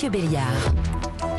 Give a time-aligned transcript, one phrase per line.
[0.00, 0.74] Mathieu Béliard.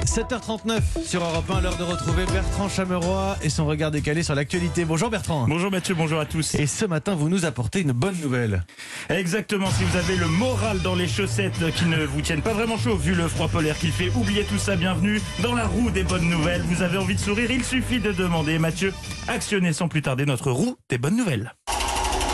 [0.06, 4.86] 7h39 sur Europe 1, l'heure de retrouver Bertrand Chameroy et son regard décalé sur l'actualité.
[4.86, 5.48] Bonjour Bertrand.
[5.48, 6.54] Bonjour Mathieu, bonjour à tous.
[6.54, 8.64] Et ce matin, vous nous apportez une bonne nouvelle.
[9.10, 12.78] Exactement, si vous avez le moral dans les chaussettes qui ne vous tiennent pas vraiment
[12.78, 16.04] chaud vu le froid polaire qu'il fait, oubliez tout ça, bienvenue dans la roue des
[16.04, 16.62] bonnes nouvelles.
[16.62, 18.60] Vous avez envie de sourire, il suffit de demander.
[18.60, 18.94] Mathieu,
[19.28, 21.56] actionnez sans plus tarder notre roue des bonnes nouvelles.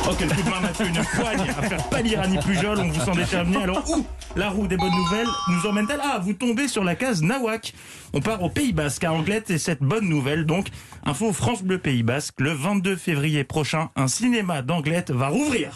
[0.09, 3.03] Oh, quel coup de main, Mathieu, une poigne à faire pâlir Annie Pujol, on vous
[3.03, 3.63] sent déterminé.
[3.63, 4.05] Alors, où
[4.37, 5.99] la roue des bonnes nouvelles nous emmène-t-elle?
[6.01, 7.73] Ah, vous tombez sur la case Nawak.
[8.13, 10.67] On part au Pays Basque, à Anglette, et cette bonne nouvelle, donc,
[11.05, 15.71] info France Bleu Pays Basque, le 22 février prochain, un cinéma d'Anglette va rouvrir.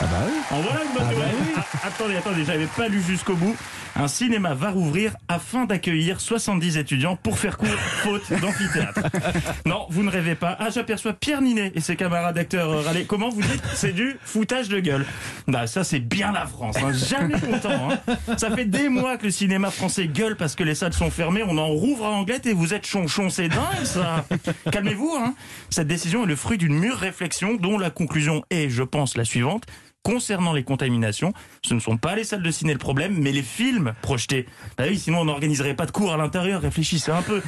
[0.00, 0.32] Ah bah oui.
[0.50, 1.34] En voilà une bonne nouvelle.
[1.56, 3.56] Ah, attendez, attendez, j'avais pas lu jusqu'au bout.
[3.96, 9.00] Un cinéma va rouvrir afin d'accueillir 70 étudiants pour faire court, faute d'amphithéâtre.
[9.66, 10.56] Non, vous ne rêvez pas.
[10.58, 13.04] Ah, j'aperçois Pierre Ninet et ses camarades d'acteurs euh, râler.
[13.04, 13.62] Comment vous dites?
[13.74, 15.06] C'est du foutage de gueule.
[15.46, 16.76] Bah, ça, c'est bien la France.
[16.82, 16.92] hein.
[16.92, 17.90] Jamais content.
[18.08, 18.14] hein.
[18.36, 21.44] Ça fait des mois que le cinéma français gueule parce que les salles sont fermées.
[21.46, 23.30] On en rouvre à Anglette et vous êtes chonchon.
[23.30, 24.24] C'est dingue, ça.
[24.72, 25.14] Calmez-vous.
[25.18, 25.34] Hein.
[25.70, 29.24] Cette décision est le fruit d'une mûre réflexion dont la conclusion est, je pense, la
[29.24, 29.64] suivante.
[30.04, 33.42] Concernant les contaminations, ce ne sont pas les salles de ciné le problème, mais les
[33.42, 34.46] films projetés.
[34.76, 37.40] Bah oui, sinon on n'organiserait pas de cours à l'intérieur, réfléchissez un peu.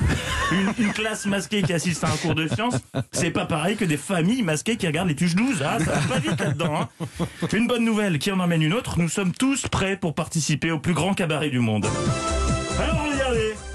[0.79, 2.77] Une, classe masquée qui assiste à un cours de sciences,
[3.13, 5.63] c'est pas pareil que des familles masquées qui regardent les tuches 12.
[5.63, 6.89] Ah, ça va pas vite là-dedans.
[6.99, 7.27] Hein.
[7.53, 10.79] Une bonne nouvelle qui en emmène une autre, nous sommes tous prêts pour participer au
[10.79, 11.87] plus grand cabaret du monde.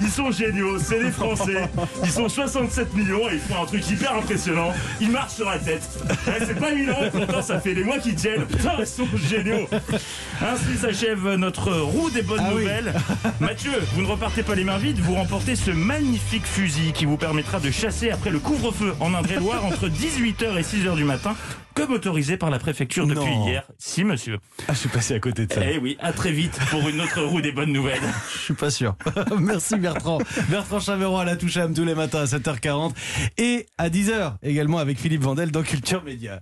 [0.01, 1.69] Ils sont géniaux, c'est les Français.
[2.03, 4.73] Ils sont 67 millions et ils font un truc hyper impressionnant.
[4.99, 5.83] Ils marchent sur la tête.
[6.27, 8.45] Eh, c'est pas évident, pourtant ça fait des mois qu'ils tiennent.
[8.45, 9.67] Putain, ils sont géniaux.
[10.41, 12.61] Ainsi s'achève notre roue des bonnes Ah oui.
[12.63, 12.93] nouvelles.
[13.39, 17.17] Mathieu, vous ne repartez pas les mains vides, vous remportez ce magnifique fusil qui vous
[17.17, 21.35] permettra de chasser après le couvre-feu en Indre-et-Loire entre 18h et 6h du matin,
[21.73, 23.47] comme autorisé par la préfecture depuis Non.
[23.47, 23.63] hier.
[23.77, 24.37] Si, monsieur.
[24.67, 25.61] Ah, je suis passé à côté de ça.
[25.63, 28.01] Eh oui, à très vite pour une autre roue des bonnes nouvelles.
[28.33, 28.95] Je suis pas sûr.
[29.39, 30.19] Merci Bertrand.
[30.49, 32.93] Bertrand Chameroy à la touche à tous les matins à 7h40
[33.37, 36.39] et à 10h également avec Philippe Vandel dans Culture Média.